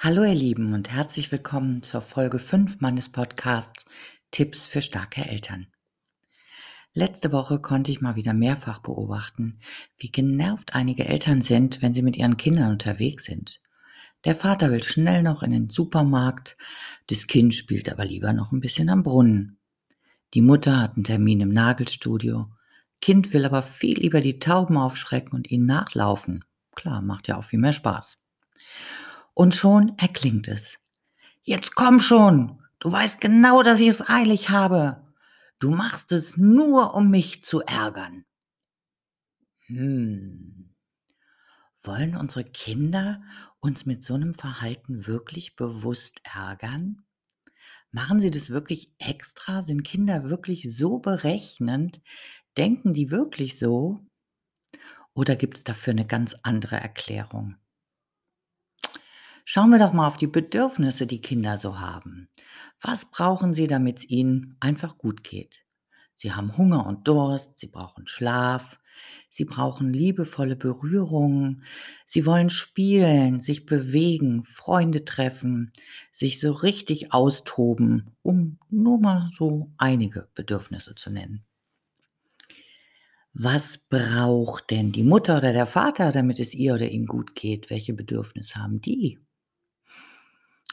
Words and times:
Hallo 0.00 0.22
ihr 0.22 0.36
Lieben 0.36 0.74
und 0.74 0.92
herzlich 0.92 1.32
willkommen 1.32 1.82
zur 1.82 2.02
Folge 2.02 2.38
5 2.38 2.80
meines 2.80 3.08
Podcasts 3.08 3.84
Tipps 4.30 4.64
für 4.64 4.80
starke 4.80 5.28
Eltern. 5.28 5.66
Letzte 6.94 7.32
Woche 7.32 7.60
konnte 7.60 7.90
ich 7.90 8.00
mal 8.00 8.14
wieder 8.14 8.32
mehrfach 8.32 8.78
beobachten, 8.78 9.58
wie 9.96 10.12
genervt 10.12 10.72
einige 10.72 11.06
Eltern 11.06 11.42
sind, 11.42 11.82
wenn 11.82 11.94
sie 11.94 12.02
mit 12.02 12.16
ihren 12.16 12.36
Kindern 12.36 12.70
unterwegs 12.70 13.24
sind. 13.24 13.60
Der 14.24 14.36
Vater 14.36 14.70
will 14.70 14.84
schnell 14.84 15.24
noch 15.24 15.42
in 15.42 15.50
den 15.50 15.68
Supermarkt, 15.68 16.56
das 17.08 17.26
Kind 17.26 17.56
spielt 17.56 17.90
aber 17.90 18.04
lieber 18.04 18.32
noch 18.32 18.52
ein 18.52 18.60
bisschen 18.60 18.90
am 18.90 19.02
Brunnen. 19.02 19.58
Die 20.32 20.42
Mutter 20.42 20.80
hat 20.80 20.94
einen 20.94 21.02
Termin 21.02 21.40
im 21.40 21.52
Nagelstudio, 21.52 22.52
Kind 23.00 23.32
will 23.32 23.44
aber 23.44 23.64
viel 23.64 23.98
lieber 23.98 24.20
die 24.20 24.38
Tauben 24.38 24.76
aufschrecken 24.76 25.32
und 25.32 25.50
ihnen 25.50 25.66
nachlaufen. 25.66 26.44
Klar, 26.76 27.02
macht 27.02 27.26
ja 27.26 27.36
auch 27.36 27.44
viel 27.44 27.58
mehr 27.58 27.72
Spaß. 27.72 28.16
Und 29.38 29.54
schon 29.54 29.96
erklingt 29.98 30.48
es. 30.48 30.80
Jetzt 31.44 31.76
komm 31.76 32.00
schon! 32.00 32.58
Du 32.80 32.90
weißt 32.90 33.20
genau, 33.20 33.62
dass 33.62 33.78
ich 33.78 33.86
es 33.86 34.08
eilig 34.08 34.50
habe. 34.50 35.04
Du 35.60 35.70
machst 35.70 36.10
es 36.10 36.36
nur, 36.36 36.92
um 36.94 37.08
mich 37.08 37.44
zu 37.44 37.60
ärgern. 37.60 38.24
Hm. 39.66 40.74
Wollen 41.84 42.16
unsere 42.16 42.42
Kinder 42.42 43.22
uns 43.60 43.86
mit 43.86 44.02
so 44.02 44.14
einem 44.14 44.34
Verhalten 44.34 45.06
wirklich 45.06 45.54
bewusst 45.54 46.20
ärgern? 46.24 47.04
Machen 47.92 48.20
sie 48.20 48.32
das 48.32 48.50
wirklich 48.50 48.92
extra? 48.98 49.62
Sind 49.62 49.84
Kinder 49.84 50.24
wirklich 50.24 50.66
so 50.76 50.98
berechnend? 50.98 52.00
Denken 52.56 52.92
die 52.92 53.12
wirklich 53.12 53.56
so? 53.56 54.04
Oder 55.14 55.36
gibt 55.36 55.58
es 55.58 55.62
dafür 55.62 55.92
eine 55.92 56.08
ganz 56.08 56.34
andere 56.42 56.74
Erklärung? 56.74 57.54
Schauen 59.50 59.70
wir 59.70 59.78
doch 59.78 59.94
mal 59.94 60.06
auf 60.06 60.18
die 60.18 60.26
Bedürfnisse, 60.26 61.06
die 61.06 61.22
Kinder 61.22 61.56
so 61.56 61.80
haben. 61.80 62.28
Was 62.82 63.06
brauchen 63.06 63.54
sie, 63.54 63.66
damit 63.66 64.00
es 64.00 64.10
ihnen 64.10 64.58
einfach 64.60 64.98
gut 64.98 65.24
geht? 65.24 65.64
Sie 66.16 66.34
haben 66.34 66.58
Hunger 66.58 66.84
und 66.84 67.08
Durst, 67.08 67.58
sie 67.58 67.68
brauchen 67.68 68.06
Schlaf, 68.06 68.78
sie 69.30 69.46
brauchen 69.46 69.94
liebevolle 69.94 70.54
Berührungen, 70.54 71.64
sie 72.04 72.26
wollen 72.26 72.50
spielen, 72.50 73.40
sich 73.40 73.64
bewegen, 73.64 74.44
Freunde 74.44 75.06
treffen, 75.06 75.72
sich 76.12 76.40
so 76.40 76.52
richtig 76.52 77.14
austoben, 77.14 78.10
um 78.20 78.58
nur 78.68 79.00
mal 79.00 79.30
so 79.34 79.72
einige 79.78 80.28
Bedürfnisse 80.34 80.94
zu 80.94 81.08
nennen. 81.08 81.42
Was 83.32 83.78
braucht 83.78 84.70
denn 84.70 84.92
die 84.92 85.04
Mutter 85.04 85.38
oder 85.38 85.54
der 85.54 85.66
Vater, 85.66 86.12
damit 86.12 86.38
es 86.38 86.52
ihr 86.52 86.74
oder 86.74 86.90
ihm 86.90 87.06
gut 87.06 87.34
geht? 87.34 87.70
Welche 87.70 87.94
Bedürfnisse 87.94 88.56
haben 88.56 88.82
die? 88.82 89.18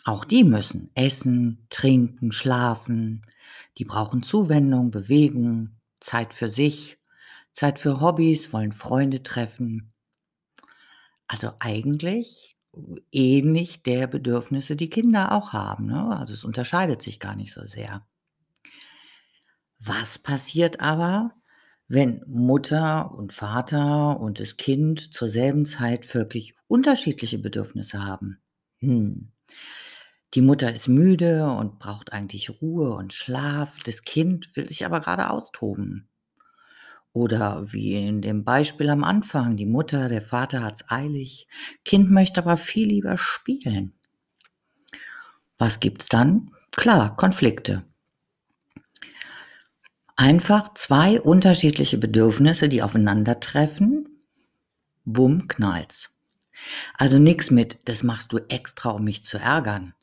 Auch 0.05 0.23
die 0.23 0.43
müssen 0.43 0.91
essen, 0.93 1.65
trinken, 1.71 2.31
schlafen. 2.31 3.25
Die 3.79 3.85
brauchen 3.85 4.21
Zuwendung, 4.21 4.91
Bewegung, 4.91 5.81
Zeit 5.99 6.33
für 6.35 6.47
sich, 6.47 6.99
Zeit 7.51 7.79
für 7.79 7.99
Hobbys, 7.99 8.53
wollen 8.53 8.71
Freunde 8.71 9.23
treffen. 9.23 9.91
Also 11.27 11.53
eigentlich 11.59 12.55
ähnlich 13.11 13.81
der 13.81 14.05
Bedürfnisse, 14.05 14.75
die 14.75 14.91
Kinder 14.91 15.31
auch 15.31 15.53
haben. 15.53 15.87
Ne? 15.87 16.15
Also 16.15 16.33
es 16.33 16.43
unterscheidet 16.43 17.01
sich 17.01 17.19
gar 17.19 17.35
nicht 17.35 17.53
so 17.53 17.63
sehr. 17.63 18.05
Was 19.79 20.19
passiert 20.19 20.81
aber, 20.81 21.33
wenn 21.87 22.21
Mutter 22.27 23.11
und 23.11 23.33
Vater 23.33 24.19
und 24.19 24.39
das 24.39 24.57
Kind 24.57 25.13
zur 25.13 25.29
selben 25.29 25.65
Zeit 25.65 26.13
wirklich 26.13 26.55
unterschiedliche 26.67 27.39
Bedürfnisse 27.39 28.05
haben? 28.05 28.37
Hm. 28.79 29.31
Die 30.35 30.41
Mutter 30.41 30.73
ist 30.73 30.89
müde 30.89 31.47
und 31.47 31.79
braucht 31.79 32.11
eigentlich 32.11 32.61
Ruhe 32.61 32.93
und 32.93 33.13
Schlaf. 33.13 33.79
Das 33.85 34.01
Kind 34.01 34.53
will 34.55 34.67
sich 34.67 34.85
aber 34.85 34.99
gerade 34.99 35.29
austoben. 35.29 36.09
Oder 37.13 37.71
wie 37.71 37.93
in 38.05 38.21
dem 38.21 38.43
Beispiel 38.43 38.89
am 38.89 39.05
Anfang, 39.05 39.55
die 39.55 39.65
Mutter, 39.65 40.09
der 40.09 40.21
Vater 40.21 40.61
hat's 40.61 40.91
eilig. 40.91 41.47
Kind 41.85 42.11
möchte 42.11 42.41
aber 42.41 42.57
viel 42.57 42.89
lieber 42.89 43.17
spielen. 43.17 43.93
Was 45.57 45.79
gibt's 45.79 46.09
dann? 46.09 46.51
Klar, 46.71 47.15
Konflikte. 47.15 47.85
Einfach 50.17 50.73
zwei 50.73 51.21
unterschiedliche 51.21 51.97
Bedürfnisse, 51.97 52.67
die 52.67 52.83
aufeinandertreffen. 52.83 54.09
Bumm, 55.05 55.47
knallt's. 55.47 56.13
Also 56.95 57.19
nix 57.19 57.51
mit, 57.51 57.79
das 57.85 58.03
machst 58.03 58.33
du 58.33 58.39
extra, 58.49 58.89
um 58.89 59.05
mich 59.05 59.23
zu 59.23 59.37
ärgern. 59.37 59.94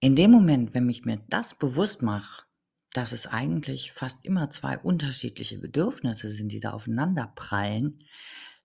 In 0.00 0.14
dem 0.14 0.30
Moment, 0.30 0.74
wenn 0.74 0.90
ich 0.90 1.04
mir 1.04 1.22
das 1.28 1.54
bewusst 1.54 2.02
mache, 2.02 2.44
dass 2.92 3.12
es 3.12 3.26
eigentlich 3.26 3.92
fast 3.92 4.24
immer 4.24 4.50
zwei 4.50 4.78
unterschiedliche 4.78 5.58
Bedürfnisse 5.58 6.32
sind, 6.32 6.50
die 6.50 6.60
da 6.60 6.70
aufeinander 6.72 7.32
prallen, 7.34 8.04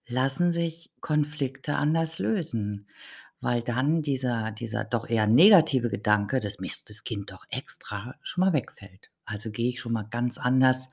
lassen 0.08 0.52
sich 0.52 0.92
Konflikte 1.00 1.75
anders 1.75 2.19
lösen, 2.19 2.88
weil 3.40 3.62
dann 3.62 4.02
dieser, 4.02 4.52
dieser 4.52 4.84
doch 4.84 5.08
eher 5.09 5.25
negative 5.25 5.90
Gedanke, 5.90 6.40
das 6.40 6.59
misst 6.59 6.90
das 6.90 7.03
Kind 7.03 7.31
doch 7.31 7.46
extra, 7.50 8.16
schon 8.22 8.44
mal 8.44 8.53
wegfällt. 8.53 9.09
Also 9.25 9.52
gehe 9.52 9.69
ich 9.69 9.80
schon 9.80 9.94
mal 9.94 10.08
ganz 10.09 10.38
anders 10.38 10.90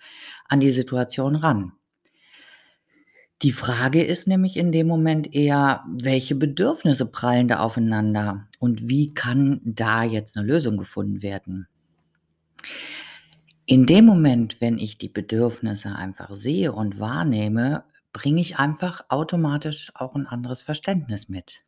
an 0.48 0.60
die 0.60 0.70
Situation 0.70 1.36
ran. 1.36 1.72
Die 3.42 3.52
Frage 3.52 4.04
ist 4.04 4.26
nämlich 4.26 4.56
in 4.56 4.72
dem 4.72 4.86
Moment 4.86 5.32
eher, 5.34 5.84
welche 5.88 6.34
Bedürfnisse 6.34 7.10
prallen 7.10 7.48
da 7.48 7.60
aufeinander 7.60 8.47
und 8.58 8.88
wie 8.88 9.14
kann 9.14 9.60
da 9.64 10.04
jetzt 10.04 10.36
eine 10.36 10.46
Lösung 10.46 10.76
gefunden 10.76 11.22
werden? 11.22 11.68
In 13.66 13.86
dem 13.86 14.06
Moment, 14.06 14.60
wenn 14.60 14.78
ich 14.78 14.98
die 14.98 15.08
Bedürfnisse 15.10 15.94
einfach 15.94 16.34
sehe 16.34 16.72
und 16.72 16.98
wahrnehme, 16.98 17.84
bringe 18.12 18.40
ich 18.40 18.58
einfach 18.58 19.04
automatisch 19.10 19.92
auch 19.94 20.14
ein 20.14 20.26
anderes 20.26 20.62
Verständnis 20.62 21.28
mit. 21.28 21.62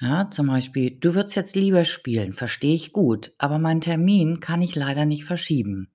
Ja, 0.00 0.30
zum 0.30 0.48
Beispiel, 0.48 0.90
du 0.90 1.14
würdest 1.14 1.36
jetzt 1.36 1.56
lieber 1.56 1.84
spielen, 1.84 2.32
verstehe 2.32 2.74
ich 2.74 2.92
gut, 2.92 3.32
aber 3.38 3.58
meinen 3.58 3.80
Termin 3.80 4.40
kann 4.40 4.60
ich 4.60 4.74
leider 4.74 5.06
nicht 5.06 5.24
verschieben. 5.24 5.90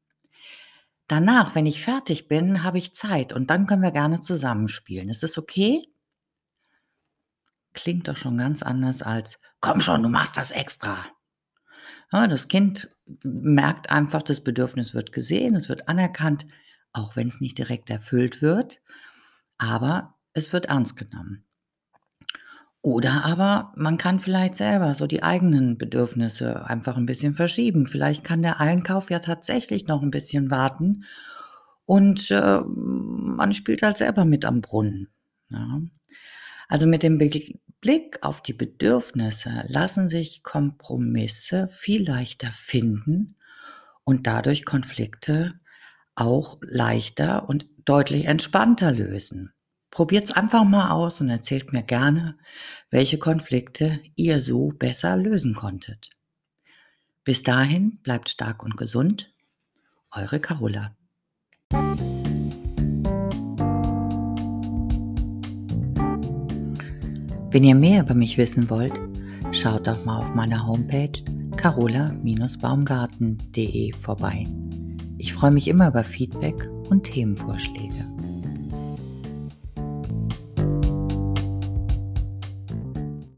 Danach, 1.07 1.55
wenn 1.55 1.65
ich 1.65 1.83
fertig 1.83 2.27
bin, 2.27 2.63
habe 2.63 2.77
ich 2.77 2.95
Zeit 2.95 3.33
und 3.33 3.49
dann 3.49 3.67
können 3.67 3.83
wir 3.83 3.91
gerne 3.91 4.21
zusammenspielen. 4.21 5.09
Ist 5.09 5.23
es 5.23 5.37
okay? 5.37 5.90
Klingt 7.73 8.07
doch 8.07 8.17
schon 8.17 8.37
ganz 8.37 8.63
anders 8.63 9.01
als, 9.01 9.39
komm 9.59 9.81
schon, 9.81 10.03
du 10.03 10.09
machst 10.09 10.37
das 10.37 10.51
extra. 10.51 11.05
Ja, 12.11 12.27
das 12.27 12.47
Kind 12.47 12.89
merkt 13.23 13.89
einfach, 13.89 14.21
das 14.21 14.41
Bedürfnis 14.41 14.93
wird 14.93 15.11
gesehen, 15.11 15.55
es 15.55 15.69
wird 15.69 15.87
anerkannt, 15.87 16.45
auch 16.93 17.15
wenn 17.15 17.29
es 17.29 17.39
nicht 17.39 17.57
direkt 17.57 17.89
erfüllt 17.89 18.41
wird, 18.41 18.81
aber 19.57 20.15
es 20.33 20.51
wird 20.51 20.65
ernst 20.67 20.97
genommen. 20.97 21.45
Oder 22.81 23.23
aber 23.25 23.71
man 23.75 23.97
kann 23.97 24.19
vielleicht 24.19 24.55
selber 24.55 24.95
so 24.95 25.05
die 25.05 25.21
eigenen 25.21 25.77
Bedürfnisse 25.77 26.65
einfach 26.65 26.97
ein 26.97 27.05
bisschen 27.05 27.35
verschieben. 27.35 27.85
Vielleicht 27.85 28.23
kann 28.23 28.41
der 28.41 28.59
Einkauf 28.59 29.11
ja 29.11 29.19
tatsächlich 29.19 29.85
noch 29.87 30.01
ein 30.01 30.09
bisschen 30.09 30.49
warten 30.49 31.05
und, 31.85 32.31
äh, 32.31 32.59
man 32.65 33.53
spielt 33.53 33.83
halt 33.83 33.97
selber 33.97 34.25
mit 34.25 34.45
am 34.45 34.61
Brunnen, 34.61 35.09
ja. 35.49 35.81
Also, 36.71 36.87
mit 36.87 37.03
dem 37.03 37.17
Blick 37.17 38.19
auf 38.21 38.41
die 38.41 38.53
Bedürfnisse 38.53 39.65
lassen 39.67 40.07
sich 40.07 40.41
Kompromisse 40.41 41.67
viel 41.69 42.07
leichter 42.07 42.47
finden 42.47 43.35
und 44.05 44.25
dadurch 44.25 44.63
Konflikte 44.63 45.59
auch 46.15 46.59
leichter 46.61 47.49
und 47.49 47.65
deutlich 47.83 48.23
entspannter 48.23 48.93
lösen. 48.93 49.51
Probiert's 49.89 50.31
einfach 50.31 50.63
mal 50.63 50.91
aus 50.91 51.19
und 51.19 51.27
erzählt 51.27 51.73
mir 51.73 51.83
gerne, 51.83 52.37
welche 52.89 53.19
Konflikte 53.19 53.99
ihr 54.15 54.39
so 54.39 54.69
besser 54.69 55.17
lösen 55.17 55.53
konntet. 55.53 56.11
Bis 57.25 57.43
dahin 57.43 57.97
bleibt 58.01 58.29
stark 58.29 58.63
und 58.63 58.77
gesund. 58.77 59.33
Eure 60.09 60.39
Carola. 60.39 60.95
Wenn 67.51 67.63
ihr 67.65 67.75
mehr 67.75 68.03
über 68.03 68.13
mich 68.13 68.37
wissen 68.37 68.69
wollt, 68.69 68.93
schaut 69.51 69.85
doch 69.85 70.05
mal 70.05 70.19
auf 70.19 70.33
meiner 70.33 70.65
Homepage 70.65 71.11
carola-baumgarten.de 71.57 73.91
vorbei. 73.99 74.47
Ich 75.17 75.33
freue 75.33 75.51
mich 75.51 75.67
immer 75.67 75.89
über 75.89 76.05
Feedback 76.05 76.69
und 76.89 77.03
Themenvorschläge. 77.03 78.07